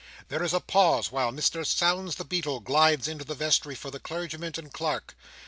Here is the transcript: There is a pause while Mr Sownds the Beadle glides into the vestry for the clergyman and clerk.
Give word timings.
There 0.29 0.41
is 0.41 0.51
a 0.51 0.59
pause 0.59 1.11
while 1.11 1.31
Mr 1.31 1.63
Sownds 1.63 2.15
the 2.15 2.25
Beadle 2.25 2.59
glides 2.61 3.07
into 3.07 3.23
the 3.23 3.35
vestry 3.35 3.75
for 3.75 3.91
the 3.91 3.99
clergyman 3.99 4.53
and 4.57 4.73
clerk. 4.73 5.15